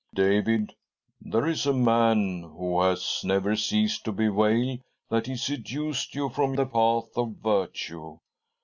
""David, 0.25 0.73
there 1.21 1.45
is 1.45 1.67
a 1.67 1.73
man 1.73 2.41
who. 2.41 2.81
has 2.81 3.21
never 3.23 3.55
ceased 3.55 4.03
to 4.05 4.11
bewail 4.11 4.79
that 5.11 5.27
he 5.27 5.35
seduced 5.35 6.15
you 6.15 6.27
from 6.29 6.55
the 6.55 6.65
path 6.65 7.15
of 7.15 7.35
virtue. 7.35 8.17